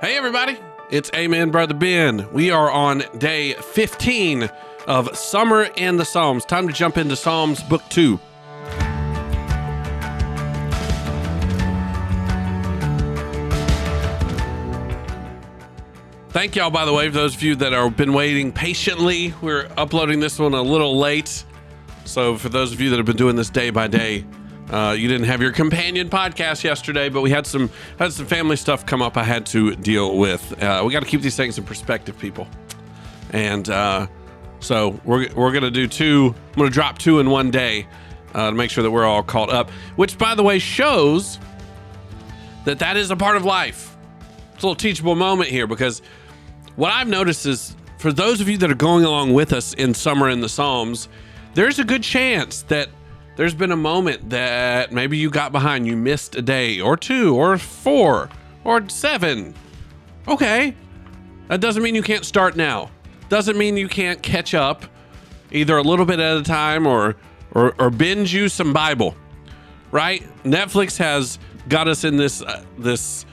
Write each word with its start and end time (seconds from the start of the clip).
Hey, 0.00 0.16
everybody. 0.16 0.56
It's 0.88 1.10
Amen, 1.14 1.50
Brother 1.50 1.74
Ben. 1.74 2.26
We 2.32 2.50
are 2.50 2.70
on 2.70 3.02
day 3.18 3.52
15 3.52 4.48
of 4.86 5.14
Summer 5.14 5.64
in 5.76 5.98
the 5.98 6.06
Psalms. 6.06 6.46
Time 6.46 6.66
to 6.68 6.72
jump 6.72 6.96
into 6.96 7.16
Psalms 7.16 7.62
Book 7.62 7.82
2. 7.90 8.18
Thank 16.30 16.56
y'all, 16.56 16.70
by 16.70 16.86
the 16.86 16.94
way, 16.94 17.08
for 17.08 17.14
those 17.18 17.34
of 17.34 17.42
you 17.42 17.54
that 17.56 17.72
have 17.72 17.94
been 17.94 18.14
waiting 18.14 18.52
patiently. 18.52 19.34
We're 19.42 19.68
uploading 19.76 20.20
this 20.20 20.38
one 20.38 20.54
a 20.54 20.62
little 20.62 20.96
late. 20.96 21.44
So, 22.06 22.38
for 22.38 22.48
those 22.48 22.72
of 22.72 22.80
you 22.80 22.88
that 22.88 22.96
have 22.96 23.04
been 23.04 23.16
doing 23.16 23.36
this 23.36 23.50
day 23.50 23.68
by 23.68 23.86
day, 23.86 24.24
uh, 24.70 24.92
you 24.92 25.08
didn't 25.08 25.26
have 25.26 25.42
your 25.42 25.52
companion 25.52 26.08
podcast 26.08 26.62
yesterday, 26.62 27.08
but 27.08 27.22
we 27.22 27.30
had 27.30 27.46
some 27.46 27.70
had 27.98 28.12
some 28.12 28.26
family 28.26 28.56
stuff 28.56 28.86
come 28.86 29.02
up. 29.02 29.16
I 29.16 29.24
had 29.24 29.44
to 29.46 29.74
deal 29.74 30.16
with. 30.16 30.62
Uh, 30.62 30.82
we 30.86 30.92
got 30.92 31.00
to 31.00 31.08
keep 31.08 31.22
these 31.22 31.36
things 31.36 31.58
in 31.58 31.64
perspective, 31.64 32.16
people. 32.18 32.46
And 33.32 33.68
uh, 33.68 34.06
so 34.60 35.00
we're 35.04 35.32
we're 35.34 35.52
gonna 35.52 35.70
do 35.70 35.88
two. 35.88 36.34
I'm 36.52 36.54
gonna 36.56 36.70
drop 36.70 36.98
two 36.98 37.18
in 37.18 37.30
one 37.30 37.50
day 37.50 37.88
uh, 38.34 38.50
to 38.50 38.56
make 38.56 38.70
sure 38.70 38.82
that 38.82 38.90
we're 38.90 39.04
all 39.04 39.24
caught 39.24 39.50
up. 39.50 39.70
Which, 39.96 40.16
by 40.16 40.36
the 40.36 40.44
way, 40.44 40.60
shows 40.60 41.38
that 42.64 42.78
that 42.78 42.96
is 42.96 43.10
a 43.10 43.16
part 43.16 43.36
of 43.36 43.44
life. 43.44 43.96
It's 44.54 44.62
a 44.62 44.66
little 44.66 44.76
teachable 44.76 45.16
moment 45.16 45.50
here 45.50 45.66
because 45.66 46.00
what 46.76 46.92
I've 46.92 47.08
noticed 47.08 47.46
is 47.46 47.74
for 47.98 48.12
those 48.12 48.40
of 48.40 48.48
you 48.48 48.56
that 48.58 48.70
are 48.70 48.74
going 48.76 49.04
along 49.04 49.32
with 49.34 49.52
us 49.52 49.74
in 49.74 49.94
summer 49.94 50.28
in 50.28 50.40
the 50.40 50.48
Psalms, 50.48 51.08
there's 51.54 51.78
a 51.78 51.84
good 51.84 52.02
chance 52.02 52.62
that 52.62 52.88
there's 53.40 53.54
been 53.54 53.72
a 53.72 53.76
moment 53.76 54.28
that 54.28 54.92
maybe 54.92 55.16
you 55.16 55.30
got 55.30 55.50
behind, 55.50 55.86
you 55.86 55.96
missed 55.96 56.36
a 56.36 56.42
day 56.42 56.78
or 56.78 56.94
two 56.94 57.34
or 57.34 57.56
four 57.56 58.28
or 58.64 58.86
seven. 58.90 59.54
Okay. 60.28 60.76
That 61.48 61.58
doesn't 61.62 61.82
mean 61.82 61.94
you 61.94 62.02
can't 62.02 62.26
start 62.26 62.54
now. 62.54 62.90
Doesn't 63.30 63.56
mean 63.56 63.78
you 63.78 63.88
can't 63.88 64.22
catch 64.22 64.52
up 64.52 64.84
either 65.50 65.78
a 65.78 65.82
little 65.82 66.04
bit 66.04 66.20
at 66.20 66.36
a 66.36 66.42
time 66.42 66.86
or 66.86 67.16
or, 67.52 67.74
or 67.80 67.88
binge 67.88 68.34
you 68.34 68.50
some 68.50 68.74
Bible. 68.74 69.14
Right? 69.90 70.22
Netflix 70.44 70.98
has 70.98 71.38
got 71.66 71.88
us 71.88 72.04
in 72.04 72.18
this 72.18 72.42
uh, 72.42 72.62
this 72.76 73.24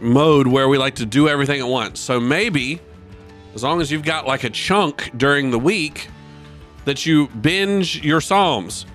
mode 0.00 0.46
where 0.46 0.66
we 0.66 0.78
like 0.78 0.94
to 0.94 1.04
do 1.04 1.28
everything 1.28 1.60
at 1.60 1.68
once. 1.68 2.00
So 2.00 2.18
maybe 2.18 2.80
as 3.54 3.62
long 3.62 3.82
as 3.82 3.92
you've 3.92 4.02
got 4.02 4.26
like 4.26 4.44
a 4.44 4.50
chunk 4.50 5.10
during 5.18 5.50
the 5.50 5.58
week 5.58 6.08
that 6.86 7.04
you 7.04 7.28
binge 7.28 8.02
your 8.02 8.22
psalms 8.22 8.86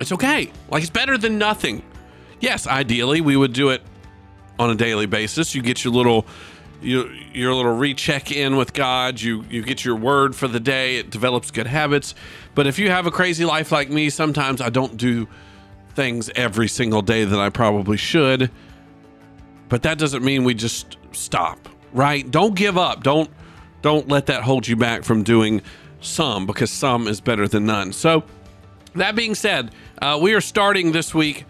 it's 0.00 0.12
okay. 0.12 0.50
Like 0.70 0.82
it's 0.82 0.90
better 0.90 1.16
than 1.18 1.38
nothing. 1.38 1.82
Yes, 2.40 2.66
ideally 2.66 3.20
we 3.20 3.36
would 3.36 3.52
do 3.52 3.68
it 3.68 3.82
on 4.58 4.70
a 4.70 4.74
daily 4.74 5.06
basis. 5.06 5.54
You 5.54 5.62
get 5.62 5.84
your 5.84 5.92
little 5.92 6.26
you, 6.82 7.10
your 7.34 7.54
little 7.54 7.76
recheck 7.76 8.32
in 8.32 8.56
with 8.56 8.72
God. 8.72 9.20
You 9.20 9.44
you 9.50 9.62
get 9.62 9.84
your 9.84 9.96
word 9.96 10.34
for 10.34 10.48
the 10.48 10.60
day. 10.60 10.96
It 10.96 11.10
develops 11.10 11.50
good 11.50 11.66
habits. 11.66 12.14
But 12.54 12.66
if 12.66 12.78
you 12.78 12.90
have 12.90 13.06
a 13.06 13.10
crazy 13.10 13.44
life 13.44 13.70
like 13.70 13.90
me, 13.90 14.10
sometimes 14.10 14.60
I 14.60 14.70
don't 14.70 14.96
do 14.96 15.28
things 15.94 16.30
every 16.34 16.68
single 16.68 17.02
day 17.02 17.24
that 17.24 17.38
I 17.38 17.50
probably 17.50 17.96
should. 17.96 18.50
But 19.68 19.82
that 19.82 19.98
doesn't 19.98 20.24
mean 20.24 20.44
we 20.44 20.54
just 20.54 20.96
stop, 21.12 21.68
right? 21.92 22.28
Don't 22.28 22.54
give 22.54 22.78
up. 22.78 23.02
Don't 23.02 23.30
don't 23.82 24.08
let 24.08 24.26
that 24.26 24.42
hold 24.42 24.66
you 24.66 24.76
back 24.76 25.04
from 25.04 25.22
doing 25.22 25.62
some 26.00 26.46
because 26.46 26.70
some 26.70 27.06
is 27.06 27.20
better 27.20 27.46
than 27.46 27.66
none. 27.66 27.92
So 27.92 28.24
that 28.94 29.14
being 29.14 29.34
said, 29.34 29.70
uh, 30.00 30.18
we 30.20 30.34
are 30.34 30.40
starting 30.40 30.92
this 30.92 31.14
week 31.14 31.44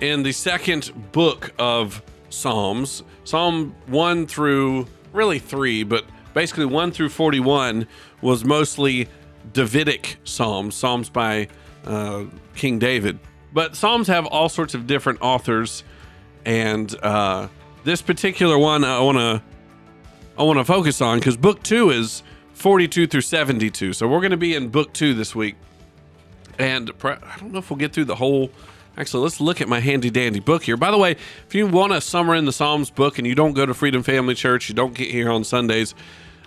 in 0.00 0.22
the 0.22 0.32
second 0.32 0.92
book 1.12 1.52
of 1.58 2.02
Psalms, 2.30 3.02
Psalm 3.24 3.74
1 3.86 4.26
through 4.26 4.86
really 5.12 5.38
3, 5.38 5.84
but 5.84 6.04
basically 6.34 6.66
1 6.66 6.92
through 6.92 7.08
41 7.08 7.86
was 8.20 8.44
mostly 8.44 9.08
Davidic 9.52 10.16
Psalms, 10.24 10.74
Psalms 10.74 11.08
by 11.08 11.48
uh, 11.84 12.24
King 12.54 12.78
David. 12.78 13.18
But 13.52 13.76
Psalms 13.76 14.08
have 14.08 14.26
all 14.26 14.48
sorts 14.48 14.74
of 14.74 14.86
different 14.86 15.20
authors, 15.22 15.84
and 16.44 16.94
uh, 17.02 17.48
this 17.84 18.02
particular 18.02 18.58
one 18.58 18.84
I 18.84 19.00
want 19.00 19.18
to 19.18 19.42
I 20.36 20.42
want 20.42 20.58
to 20.58 20.64
focus 20.64 21.00
on 21.00 21.18
because 21.20 21.36
book 21.36 21.62
two 21.62 21.90
is 21.90 22.24
42 22.54 23.06
through 23.06 23.20
72. 23.20 23.92
So 23.92 24.08
we're 24.08 24.18
going 24.18 24.32
to 24.32 24.36
be 24.36 24.56
in 24.56 24.68
book 24.68 24.92
two 24.92 25.14
this 25.14 25.34
week. 25.34 25.54
And 26.58 26.90
I 27.02 27.36
don't 27.38 27.52
know 27.52 27.58
if 27.58 27.70
we'll 27.70 27.78
get 27.78 27.92
through 27.92 28.06
the 28.06 28.16
whole. 28.16 28.50
Actually, 28.96 29.24
let's 29.24 29.40
look 29.40 29.60
at 29.60 29.68
my 29.68 29.80
handy 29.80 30.10
dandy 30.10 30.40
book 30.40 30.62
here. 30.62 30.76
By 30.76 30.90
the 30.90 30.98
way, 30.98 31.12
if 31.12 31.54
you 31.54 31.66
want 31.66 31.92
a 31.92 32.00
Summer 32.00 32.34
in 32.34 32.44
the 32.44 32.52
Psalms 32.52 32.90
book 32.90 33.18
and 33.18 33.26
you 33.26 33.34
don't 33.34 33.52
go 33.52 33.66
to 33.66 33.74
Freedom 33.74 34.02
Family 34.02 34.34
Church, 34.34 34.68
you 34.68 34.74
don't 34.74 34.94
get 34.94 35.10
here 35.10 35.30
on 35.30 35.42
Sundays, 35.42 35.94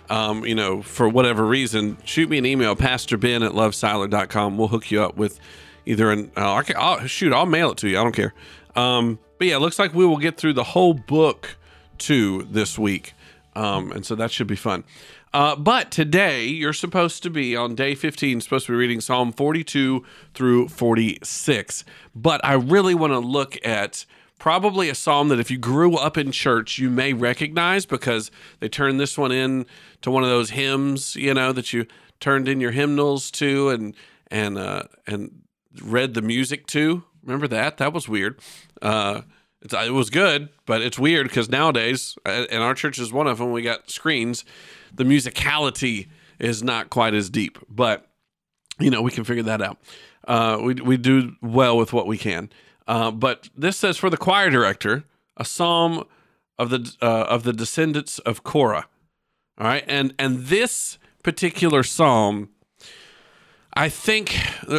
um, 0.08 0.46
you 0.46 0.54
know, 0.54 0.80
for 0.80 1.08
whatever 1.08 1.44
reason, 1.44 1.98
shoot 2.04 2.30
me 2.30 2.38
an 2.38 2.46
email, 2.46 2.74
Pastor 2.74 3.18
Ben 3.18 3.42
at 3.42 3.52
lovesiler.com. 3.52 4.56
We'll 4.56 4.68
hook 4.68 4.90
you 4.90 5.02
up 5.02 5.16
with 5.16 5.38
either 5.84 6.10
an, 6.10 6.30
uh, 6.36 6.62
I'll, 6.76 7.06
shoot, 7.06 7.34
I'll 7.34 7.44
mail 7.44 7.72
it 7.72 7.78
to 7.78 7.88
you. 7.88 7.98
I 7.98 8.02
don't 8.02 8.16
care. 8.16 8.32
Um, 8.74 9.18
but 9.36 9.48
yeah, 9.48 9.56
it 9.56 9.60
looks 9.60 9.78
like 9.78 9.92
we 9.92 10.06
will 10.06 10.16
get 10.16 10.38
through 10.38 10.54
the 10.54 10.64
whole 10.64 10.94
book 10.94 11.56
too 11.98 12.46
this 12.50 12.78
week. 12.78 13.12
Um, 13.54 13.92
and 13.92 14.06
so 14.06 14.14
that 14.14 14.30
should 14.30 14.46
be 14.46 14.56
fun. 14.56 14.84
Uh, 15.32 15.54
but 15.56 15.90
today 15.90 16.46
you're 16.46 16.72
supposed 16.72 17.22
to 17.22 17.30
be 17.30 17.54
on 17.54 17.74
day 17.74 17.94
15, 17.94 18.40
supposed 18.40 18.66
to 18.66 18.72
be 18.72 18.76
reading 18.76 19.00
Psalm 19.00 19.32
42 19.32 20.04
through 20.34 20.68
46. 20.68 21.84
But 22.14 22.44
I 22.44 22.54
really 22.54 22.94
want 22.94 23.12
to 23.12 23.18
look 23.18 23.56
at 23.64 24.06
probably 24.38 24.88
a 24.88 24.94
psalm 24.94 25.28
that 25.28 25.40
if 25.40 25.50
you 25.50 25.58
grew 25.58 25.96
up 25.96 26.16
in 26.16 26.32
church, 26.32 26.78
you 26.78 26.88
may 26.88 27.12
recognize 27.12 27.84
because 27.84 28.30
they 28.60 28.68
turned 28.68 28.98
this 28.98 29.18
one 29.18 29.32
in 29.32 29.66
to 30.02 30.10
one 30.10 30.22
of 30.22 30.30
those 30.30 30.50
hymns, 30.50 31.16
you 31.16 31.34
know, 31.34 31.52
that 31.52 31.72
you 31.72 31.86
turned 32.20 32.48
in 32.48 32.60
your 32.60 32.70
hymnals 32.70 33.30
to 33.32 33.68
and 33.70 33.94
and 34.30 34.58
uh, 34.58 34.84
and 35.06 35.42
read 35.82 36.14
the 36.14 36.22
music 36.22 36.66
to. 36.68 37.04
Remember 37.22 37.48
that? 37.48 37.76
That 37.78 37.92
was 37.92 38.08
weird. 38.08 38.38
Uh, 38.80 39.22
it 39.60 39.92
was 39.92 40.08
good, 40.08 40.50
but 40.66 40.82
it's 40.82 40.98
weird 40.98 41.26
because 41.26 41.48
nowadays, 41.48 42.16
uh, 42.24 42.46
and 42.50 42.62
our 42.62 42.74
church 42.74 42.98
is 42.98 43.12
one 43.12 43.26
of 43.26 43.38
them, 43.38 43.50
we 43.50 43.62
got 43.62 43.90
screens 43.90 44.44
the 44.94 45.04
musicality 45.04 46.08
is 46.38 46.62
not 46.62 46.90
quite 46.90 47.14
as 47.14 47.30
deep, 47.30 47.58
but 47.68 48.06
you 48.78 48.90
know 48.90 49.02
we 49.02 49.10
can 49.10 49.24
figure 49.24 49.42
that 49.44 49.62
out. 49.62 49.78
Uh, 50.26 50.58
we 50.62 50.74
we 50.74 50.96
do 50.96 51.36
well 51.42 51.76
with 51.76 51.92
what 51.92 52.06
we 52.06 52.18
can. 52.18 52.50
Uh, 52.86 53.10
but 53.10 53.48
this 53.56 53.76
says 53.76 53.98
for 53.98 54.08
the 54.08 54.16
choir 54.16 54.50
director, 54.50 55.04
a 55.36 55.44
psalm 55.44 56.04
of 56.58 56.70
the 56.70 56.94
uh, 57.00 57.24
of 57.24 57.42
the 57.42 57.52
descendants 57.52 58.18
of 58.20 58.42
Korah. 58.42 58.86
All 59.58 59.66
right, 59.66 59.84
and 59.86 60.14
and 60.18 60.46
this 60.46 60.98
particular 61.22 61.82
psalm, 61.82 62.50
I 63.74 63.88
think 63.88 64.38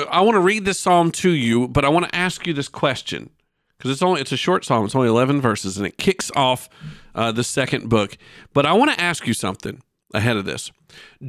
I 0.09 0.21
want 0.21 0.35
to 0.35 0.39
read 0.39 0.65
this 0.65 0.79
psalm 0.79 1.11
to 1.13 1.29
you, 1.29 1.67
but 1.67 1.85
I 1.85 1.89
want 1.89 2.09
to 2.09 2.15
ask 2.15 2.47
you 2.47 2.53
this 2.53 2.69
question 2.69 3.29
because 3.77 3.91
it's 3.91 4.01
only 4.01 4.21
it's 4.21 4.31
a 4.31 4.37
short 4.37 4.65
psalm. 4.65 4.85
It's 4.85 4.95
only 4.95 5.07
eleven 5.07 5.41
verses, 5.41 5.77
and 5.77 5.85
it 5.85 5.97
kicks 5.97 6.31
off 6.35 6.69
uh, 7.15 7.31
the 7.31 7.43
second 7.43 7.89
book. 7.89 8.17
But 8.53 8.65
I 8.65 8.73
want 8.73 8.91
to 8.91 8.99
ask 8.99 9.25
you 9.27 9.33
something 9.33 9.81
ahead 10.13 10.37
of 10.37 10.45
this. 10.45 10.71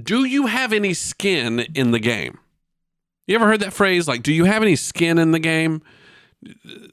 Do 0.02 0.24
you 0.24 0.46
have 0.46 0.72
any 0.72 0.94
skin 0.94 1.60
in 1.74 1.90
the 1.90 1.98
game? 1.98 2.38
You 3.26 3.34
ever 3.36 3.46
heard 3.46 3.60
that 3.60 3.72
phrase? 3.72 4.08
Like, 4.08 4.22
do 4.22 4.32
you 4.32 4.44
have 4.44 4.62
any 4.62 4.76
skin 4.76 5.18
in 5.18 5.32
the 5.32 5.38
game? 5.38 5.82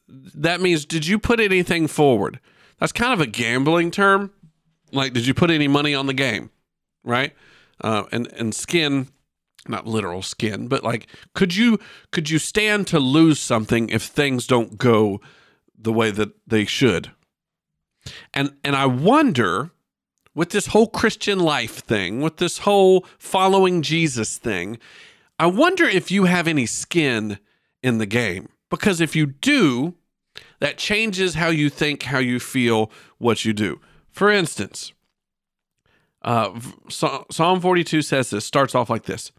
That 0.08 0.62
means, 0.62 0.86
did 0.86 1.08
you 1.08 1.18
put 1.18 1.40
anything 1.40 1.88
forward? 1.88 2.40
That's 2.80 2.92
kind 2.92 3.14
of 3.14 3.22
a 3.22 3.28
gambling 3.28 3.92
term. 3.92 4.32
Like, 4.92 5.14
did 5.14 5.26
you 5.26 5.34
put 5.34 5.50
any 5.50 5.68
money 5.68 5.96
on 5.96 6.06
the 6.06 6.14
game? 6.14 6.52
Right? 7.04 7.34
Uh, 7.82 8.04
and 8.12 8.28
and 8.34 8.54
skin, 8.54 9.08
not 9.68 9.88
literal 9.88 10.22
skin, 10.22 10.68
but 10.68 10.84
like, 10.84 11.08
could 11.34 11.56
you 11.56 11.80
could 12.12 12.30
you 12.30 12.40
stand 12.40 12.88
to 12.88 13.00
lose 13.00 13.40
something 13.40 13.90
if 13.90 14.04
things 14.04 14.48
don't 14.48 14.78
go 14.78 15.22
the 15.78 15.94
way 15.94 16.12
that 16.12 16.34
they 16.46 16.66
should? 16.66 17.12
And 18.34 18.56
and 18.64 18.76
I 18.76 18.86
wonder 18.86 19.72
with 20.38 20.52
this 20.52 20.68
whole 20.68 20.86
Christian 20.86 21.40
life 21.40 21.80
thing, 21.80 22.22
with 22.22 22.38
this 22.38 22.60
whole 22.60 23.08
following 23.18 23.82
Jesus 23.82 24.38
thing, 24.38 24.78
I 25.40 25.48
wonder 25.48 25.84
if 25.86 26.12
you 26.12 26.26
have 26.26 26.48
any 26.48 26.68
skin 26.68 27.40
in 27.82 27.98
the 27.98 28.06
game. 28.06 28.50
Because 28.70 29.02
if 29.02 29.16
you 29.16 29.26
do, 29.26 29.96
that 30.60 30.78
changes 30.78 31.34
how 31.34 31.48
you 31.48 31.72
think, 31.72 32.04
how 32.04 32.20
you 32.20 32.40
feel, 32.40 32.92
what 33.18 33.46
you 33.46 33.54
do. 33.54 33.82
For 34.12 34.30
instance, 34.30 34.94
uh, 36.22 36.60
Psalm 36.88 37.60
42 37.60 38.04
says 38.04 38.30
this, 38.30 38.46
starts 38.46 38.76
off 38.76 38.92
like 38.92 39.06
this 39.06 39.32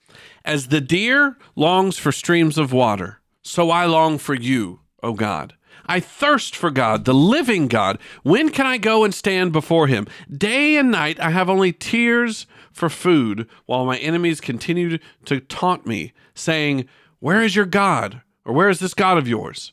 As 0.45 0.67
the 0.67 0.81
deer 0.81 1.37
longs 1.55 1.97
for 1.97 2.11
streams 2.11 2.59
of 2.59 2.73
water, 2.73 3.21
so 3.41 3.71
I 3.71 3.87
long 3.87 4.19
for 4.19 4.35
you, 4.35 4.81
O 5.05 5.13
God. 5.13 5.55
I 5.89 6.01
thirst 6.01 6.55
for 6.55 6.71
God, 6.71 7.05
the 7.05 7.15
living 7.15 7.67
God. 7.67 7.99
When 8.23 8.51
can 8.51 8.67
I 8.67 8.77
go 8.79 9.05
and 9.05 9.15
stand 9.15 9.53
before 9.53 9.87
him? 9.87 10.07
Day 10.31 10.77
and 10.77 10.91
night 10.91 11.19
I 11.19 11.31
have 11.31 11.49
only 11.49 11.73
tears 11.73 12.47
for 12.71 12.89
food, 12.89 13.49
while 13.67 13.85
my 13.85 13.99
enemies 13.99 14.41
continue 14.41 14.99
to 15.25 15.41
taunt 15.41 15.87
me, 15.87 16.13
saying, 16.35 16.89
Where 17.19 17.43
is 17.43 17.57
your 17.57 17.67
God? 17.67 18.23
Or 18.45 18.53
where 18.55 18.69
is 18.69 18.81
this 18.81 18.95
God 18.95 19.19
of 19.19 19.27
yours? 19.27 19.73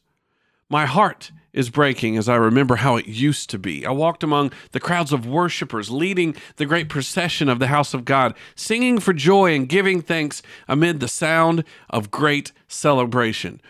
My 0.69 0.85
heart 0.85 1.31
is 1.53 1.69
breaking 1.69 2.17
as 2.17 2.27
I 2.27 2.35
remember 2.35 2.75
how 2.75 2.97
it 2.97 3.07
used 3.07 3.49
to 3.51 3.57
be. 3.57 3.85
I 3.85 3.91
walked 3.91 4.23
among 4.23 4.51
the 4.71 4.79
crowds 4.79 5.13
of 5.13 5.25
worshipers, 5.25 5.89
leading 5.89 6.35
the 6.57 6.65
great 6.65 6.89
procession 6.89 7.47
of 7.47 7.59
the 7.59 7.67
house 7.67 7.93
of 7.93 8.03
God, 8.03 8.35
singing 8.55 8.99
for 8.99 9.13
joy 9.13 9.53
and 9.55 9.69
giving 9.69 10.01
thanks 10.01 10.41
amid 10.67 10.99
the 10.99 11.07
sound 11.07 11.63
of 11.89 12.11
great 12.11 12.51
celebration. 12.67 13.61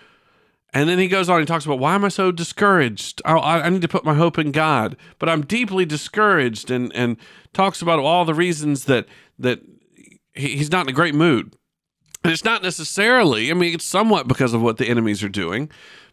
And 0.75 0.89
then 0.89 0.99
he 0.99 1.07
goes 1.07 1.29
on 1.29 1.37
and 1.37 1.47
he 1.47 1.51
talks 1.51 1.65
about 1.65 1.79
why 1.79 1.95
am 1.95 2.03
I 2.03 2.09
so 2.09 2.33
discouraged? 2.33 3.21
I, 3.23 3.37
I, 3.61 3.69
need 3.69 3.81
to 3.81 3.87
put 3.87 4.03
my 4.03 4.13
hope 4.13 4.37
in 4.37 4.51
God, 4.51 4.97
but 5.19 5.29
I'm 5.29 5.45
deeply 5.45 5.85
discouraged, 5.85 6.69
and 6.69 6.93
and 6.93 7.15
talks 7.53 7.81
about 7.81 7.99
all 7.99 8.25
the 8.25 8.33
reasons 8.33 8.83
that 8.83 9.07
that 9.39 9.61
he's 10.33 10.69
not 10.69 10.85
in 10.85 10.89
a 10.89 10.93
great 10.93 11.15
mood. 11.15 11.55
And 12.25 12.33
it's 12.33 12.43
not 12.43 12.61
necessarily, 12.61 13.49
I 13.51 13.53
mean, 13.53 13.73
it's 13.73 13.85
somewhat 13.85 14.27
because 14.27 14.53
of 14.53 14.61
what 14.61 14.77
the 14.77 14.89
enemies 14.89 15.23
are 15.23 15.29
doing, 15.29 15.69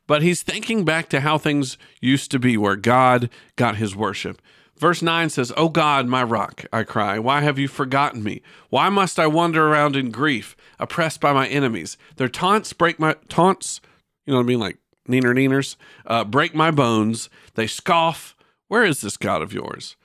but 0.06 0.22
he's 0.22 0.42
thinking 0.42 0.84
back 0.84 1.08
to 1.08 1.20
how 1.20 1.38
things 1.38 1.76
used 2.00 2.30
to 2.30 2.38
be 2.38 2.56
where 2.56 2.76
God 2.76 3.30
got 3.56 3.76
his 3.76 3.96
worship. 3.96 4.40
Verse 4.78 5.02
9 5.02 5.28
says, 5.30 5.52
"O 5.56 5.70
God, 5.70 6.06
my 6.06 6.22
rock, 6.22 6.66
I 6.72 6.84
cry, 6.84 7.18
why 7.18 7.40
have 7.40 7.58
you 7.58 7.66
forgotten 7.66 8.22
me? 8.22 8.42
Why 8.68 8.90
must 8.90 9.18
I 9.18 9.26
wander 9.26 9.66
around 9.66 9.96
in 9.96 10.12
grief, 10.12 10.54
oppressed 10.78 11.20
by 11.20 11.32
my 11.32 11.48
enemies? 11.48 11.96
Their 12.16 12.28
taunts 12.28 12.72
break 12.72 13.00
my 13.00 13.16
taunts, 13.28 13.80
you 14.26 14.32
know 14.32 14.38
what 14.38 14.44
I 14.44 14.46
mean, 14.46 14.60
like 14.60 14.78
neener 15.08 15.34
neeners, 15.34 15.76
uh, 16.06 16.24
break 16.24 16.54
my 16.54 16.70
bones. 16.70 17.28
They 17.54 17.66
scoff, 17.66 18.36
Where 18.68 18.84
is 18.84 19.00
this 19.00 19.16
God 19.16 19.42
of 19.42 19.52
yours? 19.52 19.96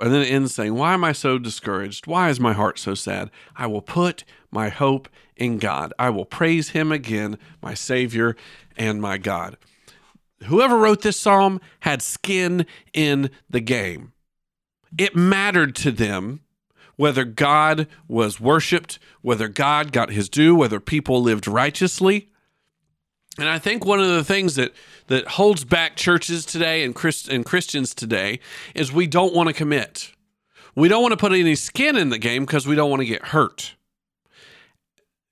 And 0.00 0.12
then 0.12 0.22
it 0.22 0.30
ends 0.30 0.54
saying, 0.54 0.74
Why 0.74 0.94
am 0.94 1.04
I 1.04 1.12
so 1.12 1.38
discouraged? 1.38 2.06
Why 2.06 2.28
is 2.28 2.38
my 2.38 2.52
heart 2.52 2.78
so 2.78 2.94
sad? 2.94 3.30
I 3.56 3.66
will 3.66 3.82
put 3.82 4.24
my 4.50 4.68
hope 4.68 5.08
in 5.36 5.58
God. 5.58 5.92
I 5.98 6.10
will 6.10 6.24
praise 6.24 6.70
him 6.70 6.92
again, 6.92 7.38
my 7.62 7.74
Savior 7.74 8.36
and 8.76 9.00
my 9.00 9.18
God. 9.18 9.56
Whoever 10.44 10.76
wrote 10.76 11.02
this 11.02 11.18
psalm 11.18 11.60
had 11.80 12.00
skin 12.00 12.64
in 12.92 13.30
the 13.50 13.60
game. 13.60 14.12
It 14.96 15.16
mattered 15.16 15.74
to 15.76 15.90
them 15.90 16.40
whether 16.96 17.24
God 17.24 17.86
was 18.06 18.40
worshiped, 18.40 18.98
whether 19.22 19.48
God 19.48 19.92
got 19.92 20.10
his 20.10 20.28
due, 20.28 20.54
whether 20.54 20.80
people 20.80 21.22
lived 21.22 21.46
righteously. 21.46 22.30
And 23.38 23.48
I 23.48 23.58
think 23.58 23.84
one 23.84 24.00
of 24.00 24.08
the 24.08 24.24
things 24.24 24.56
that 24.56 24.72
that 25.08 25.26
holds 25.26 25.64
back 25.64 25.96
churches 25.96 26.44
today 26.44 26.84
and, 26.84 26.94
Christ, 26.94 27.28
and 27.28 27.44
Christians 27.44 27.94
today 27.94 28.40
is 28.74 28.92
we 28.92 29.06
don't 29.06 29.34
want 29.34 29.48
to 29.48 29.54
commit. 29.54 30.12
We 30.74 30.88
don't 30.88 31.02
want 31.02 31.12
to 31.12 31.16
put 31.16 31.32
any 31.32 31.54
skin 31.54 31.96
in 31.96 32.10
the 32.10 32.18
game 32.18 32.44
because 32.44 32.66
we 32.66 32.76
don't 32.76 32.90
want 32.90 33.00
to 33.00 33.06
get 33.06 33.26
hurt. 33.26 33.74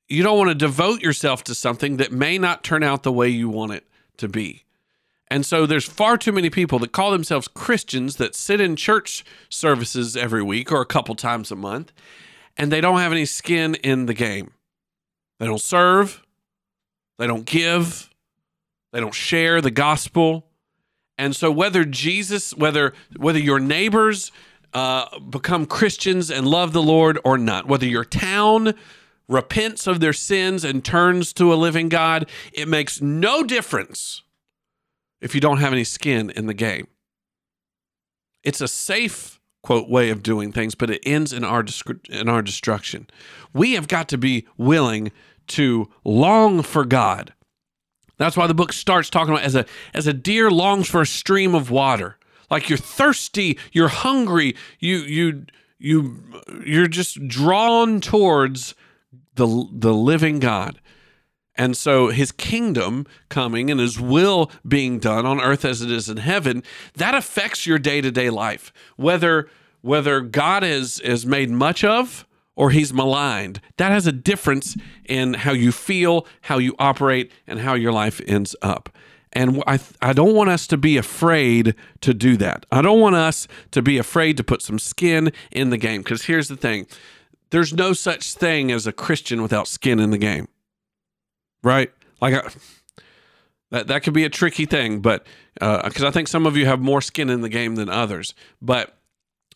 You 0.09 0.23
don't 0.23 0.39
want 0.39 0.51
to 0.51 0.55
devote 0.55 1.03
yourself 1.03 1.45
to 1.45 1.55
something 1.55 1.99
that 1.99 2.11
may 2.11 2.39
not 2.39 2.65
turn 2.65 2.83
out 2.83 3.03
the 3.03 3.13
way 3.13 3.29
you 3.29 3.49
want 3.49 3.73
it 3.73 3.87
to 4.19 4.29
be. 4.29 4.65
And 5.29 5.45
so 5.45 5.67
there's 5.67 5.85
far 5.85 6.17
too 6.17 6.33
many 6.33 6.51
people 6.51 6.79
that 6.79 6.93
call 6.93 7.11
themselves 7.11 7.49
Christians 7.49 8.17
that 8.17 8.35
sit 8.35 8.61
in 8.61 8.77
church 8.77 9.25
services 9.49 10.17
every 10.17 10.43
week 10.43 10.71
or 10.71 10.81
a 10.81 10.87
couple 10.87 11.17
times 11.17 11.51
a 11.51 11.57
month, 11.57 11.93
and 12.57 12.71
they 12.71 12.81
don't 12.81 13.01
have 13.01 13.13
any 13.13 13.25
skin 13.25 13.75
in 13.77 14.07
the 14.07 14.15
game. 14.15 14.53
They 15.39 15.47
don't 15.47 15.61
serve, 15.61 16.23
they 17.19 17.27
don't 17.27 17.45
give, 17.45 18.11
they 18.93 19.01
don't 19.01 19.15
share 19.15 19.61
the 19.61 19.71
gospel. 19.71 20.47
And 21.19 21.35
so 21.35 21.51
whether 21.51 21.85
Jesus, 21.85 22.55
whether 22.55 22.93
whether 23.17 23.39
your 23.39 23.59
neighbors 23.59 24.33
uh, 24.75 25.19
become 25.21 25.67
Christians 25.67 26.31
and 26.31 26.47
love 26.47 26.73
the 26.73 26.83
Lord 26.83 27.19
or 27.25 27.39
not, 27.39 27.67
whether 27.67 27.87
your 27.87 28.05
town 28.05 28.75
repents 29.29 29.87
of 29.87 30.01
their 30.01 30.13
sins 30.13 30.65
and 30.65 30.85
turns 30.85 31.33
to 31.33 31.53
a 31.53 31.57
living 31.57 31.89
God, 31.89 32.29
it 32.53 32.69
makes 32.69 33.01
no 33.01 33.43
difference 33.43 34.23
if 35.21 35.35
you 35.35 35.41
don't 35.41 35.59
have 35.59 35.73
any 35.73 35.85
skin 35.85 36.31
in 36.31 36.47
the 36.47 36.55
game. 36.55 36.87
It's 38.45 38.61
a 38.61 38.69
safe 38.69 39.41
quote 39.63 39.89
way 39.89 40.11
of 40.11 40.23
doing 40.23 40.53
things, 40.53 40.75
but 40.75 40.91
it 40.91 41.03
ends 41.05 41.33
in 41.33 41.43
our 41.43 41.65
in 42.09 42.29
our 42.29 42.43
destruction. 42.43 43.09
We 43.53 43.73
have 43.73 43.89
got 43.89 44.09
to 44.11 44.19
be 44.19 44.47
willing 44.57 45.11
to 45.49 45.89
long 46.05 46.63
for 46.63 46.85
God. 46.85 47.33
That's 48.19 48.37
why 48.37 48.47
the 48.47 48.55
book 48.55 48.73
starts 48.73 49.11
talking 49.11 49.35
about 49.35 49.45
as 49.45 49.55
a 49.55 49.67
as 49.93 50.07
a 50.07 50.13
deer 50.13 50.51
longs 50.51 50.89
for 50.89 51.03
a 51.03 51.07
stream 51.07 51.55
of 51.55 51.71
water. 51.71 52.19
Like 52.51 52.69
you're 52.69 52.79
thirsty, 52.79 53.59
you're 53.73 53.89
hungry, 53.89 54.57
you 54.79 54.99
you 54.99 55.47
you 55.79 56.23
you're 56.65 56.89
just 56.89 57.29
drawn 57.29 58.01
towards 58.01 58.75
the 59.35 59.69
the 59.71 59.93
living 59.93 60.39
God. 60.39 60.81
And 61.59 61.77
so 61.77 62.09
his 62.09 62.33
kingdom 62.33 63.07
coming 63.31 63.71
and 63.71 63.81
his 63.81 63.99
will 63.99 64.51
being 64.67 64.99
done 64.99 65.25
on 65.25 65.41
earth 65.41 65.65
as 65.65 65.81
it 65.81 65.91
is 65.91 66.09
in 66.09 66.19
heaven, 66.19 66.63
that 66.97 67.15
affects 67.15 67.67
your 67.67 67.79
day-to-day 67.79 68.29
life. 68.29 68.73
Whether 68.97 69.49
whether 69.81 70.21
God 70.21 70.65
is 70.65 71.01
is 71.01 71.25
made 71.25 71.51
much 71.51 71.83
of 71.85 72.26
or 72.57 72.71
he's 72.71 72.93
maligned. 72.93 73.61
That 73.77 73.93
has 73.93 74.07
a 74.07 74.13
difference 74.13 74.77
in 75.05 75.35
how 75.35 75.53
you 75.53 75.71
feel, 75.71 76.27
how 76.43 76.59
you 76.59 76.75
operate, 76.79 77.31
and 77.47 77.61
how 77.61 77.75
your 77.75 77.93
life 77.93 78.21
ends 78.27 78.57
up. 78.63 78.89
And 79.33 79.63
I, 79.67 79.79
I 80.01 80.15
don't 80.15 80.35
want 80.35 80.49
us 80.49 80.67
to 80.69 80.79
be 80.79 80.97
afraid 80.97 81.75
to 82.01 82.15
do 82.15 82.39
that. 82.39 82.65
I 82.73 82.81
don't 82.81 83.01
want 83.01 83.17
us 83.17 83.47
to 83.73 83.83
be 83.83 83.99
afraid 83.99 84.39
to 84.39 84.45
put 84.45 84.63
some 84.63 84.79
skin 84.79 85.31
in 85.53 85.69
the 85.69 85.77
game. 85.77 86.01
Because 86.03 86.25
here's 86.25 86.49
the 86.49 86.57
thing 86.57 86.87
there's 87.51 87.75
no 87.75 87.93
such 87.93 88.33
thing 88.35 88.73
as 88.73 88.87
a 88.87 88.93
Christian 88.93 89.43
without 89.43 89.69
skin 89.69 90.01
in 90.01 90.11
the 90.11 90.19
game, 90.19 90.49
right? 91.63 91.93
Like, 92.21 92.35
I, 92.35 92.51
that, 93.71 93.89
that 93.89 94.03
could 94.03 94.15
be 94.15 94.25
a 94.25 94.31
tricky 94.31 94.65
thing, 94.65 95.01
but 95.01 95.27
because 95.55 96.03
uh, 96.03 96.09
I 96.09 96.11
think 96.11 96.29
some 96.29 96.47
of 96.47 96.57
you 96.57 96.67
have 96.67 96.81
more 96.81 97.01
skin 97.03 97.29
in 97.29 97.43
the 97.43 97.49
game 97.49 97.75
than 97.75 97.89
others. 97.89 98.35
But 98.63 98.97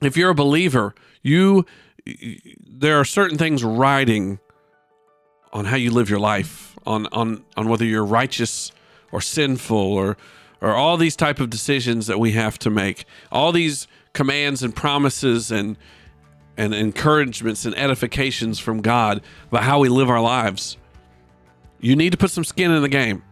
if 0.02 0.16
you're 0.16 0.30
a 0.30 0.34
believer, 0.34 0.94
you 1.22 1.64
there 2.06 2.98
are 2.98 3.04
certain 3.04 3.38
things 3.38 3.64
riding 3.64 4.38
on 5.52 5.64
how 5.64 5.76
you 5.76 5.90
live 5.90 6.08
your 6.08 6.20
life, 6.20 6.76
on 6.86 7.06
on 7.08 7.44
on 7.56 7.68
whether 7.68 7.84
you're 7.84 8.04
righteous 8.04 8.72
or 9.12 9.20
sinful 9.20 9.76
or 9.76 10.16
or 10.60 10.74
all 10.74 10.96
these 10.96 11.16
type 11.16 11.40
of 11.40 11.50
decisions 11.50 12.06
that 12.06 12.18
we 12.18 12.32
have 12.32 12.58
to 12.60 12.70
make. 12.70 13.04
All 13.32 13.52
these 13.52 13.88
commands 14.12 14.62
and 14.62 14.74
promises 14.74 15.50
and 15.50 15.76
and 16.56 16.74
encouragements 16.74 17.64
and 17.64 17.74
edifications 17.76 18.58
from 18.58 18.82
God 18.82 19.22
about 19.48 19.62
how 19.62 19.78
we 19.78 19.88
live 19.88 20.10
our 20.10 20.20
lives. 20.20 20.76
You 21.80 21.96
need 21.96 22.10
to 22.12 22.18
put 22.18 22.30
some 22.30 22.44
skin 22.44 22.70
in 22.70 22.82
the 22.82 22.88
game. 22.88 23.22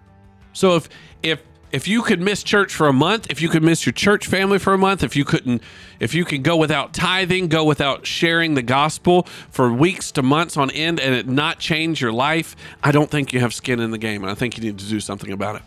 So 0.52 0.76
if 0.76 0.88
if 1.22 1.42
if 1.70 1.86
you 1.86 2.02
could 2.02 2.20
miss 2.20 2.42
church 2.42 2.72
for 2.72 2.88
a 2.88 2.92
month, 2.92 3.26
if 3.30 3.42
you 3.42 3.48
could 3.48 3.62
miss 3.62 3.84
your 3.84 3.92
church 3.92 4.26
family 4.26 4.58
for 4.58 4.72
a 4.72 4.78
month, 4.78 5.02
if 5.02 5.14
you 5.14 5.24
couldn't, 5.24 5.62
if 6.00 6.14
you 6.14 6.24
can 6.24 6.42
go 6.42 6.56
without 6.56 6.94
tithing, 6.94 7.48
go 7.48 7.64
without 7.64 8.06
sharing 8.06 8.54
the 8.54 8.62
gospel 8.62 9.24
for 9.50 9.72
weeks 9.72 10.10
to 10.12 10.22
months 10.22 10.56
on 10.56 10.70
end 10.70 10.98
and 10.98 11.14
it 11.14 11.28
not 11.28 11.58
change 11.58 12.00
your 12.00 12.12
life, 12.12 12.56
I 12.82 12.90
don't 12.90 13.10
think 13.10 13.32
you 13.32 13.40
have 13.40 13.52
skin 13.52 13.80
in 13.80 13.90
the 13.90 13.98
game. 13.98 14.22
And 14.22 14.30
I 14.30 14.34
think 14.34 14.56
you 14.56 14.64
need 14.64 14.78
to 14.78 14.86
do 14.86 15.00
something 15.00 15.30
about 15.30 15.56
it. 15.56 15.62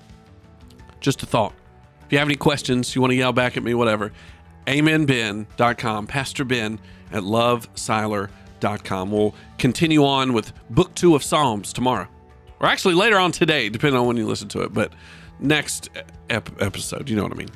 Just 1.00 1.22
a 1.22 1.26
thought. 1.26 1.54
If 2.06 2.12
you 2.12 2.18
have 2.18 2.28
any 2.28 2.36
questions, 2.36 2.96
you 2.96 3.02
want 3.02 3.12
to 3.12 3.16
yell 3.18 3.34
back 3.34 3.56
at 3.56 3.64
me, 3.64 3.74
whatever, 3.74 4.12
amenben.com, 4.68 6.08
Pastor 6.08 6.44
Ben 6.44 6.80
at 7.12 7.24
lovesiler.com. 7.24 9.12
We'll 9.12 9.36
continue 9.58 10.04
on 10.04 10.34
with 10.34 10.52
book 10.70 10.94
two 10.96 11.16
of 11.16 11.24
Psalms 11.24 11.74
tomorrow, 11.74 12.08
or 12.60 12.68
actually 12.68 12.96
later 12.96 13.18
on 13.18 13.32
today, 13.32 13.70
depending 13.70 14.00
on 14.00 14.08
when 14.08 14.18
you 14.18 14.28
listen 14.28 14.48
to 14.50 14.62
it. 14.62 14.74
But 14.74 14.92
next 15.42 15.90
ep- 16.30 16.62
episode. 16.62 17.10
You 17.10 17.16
know 17.16 17.24
what 17.24 17.34
I 17.34 17.36
mean? 17.36 17.50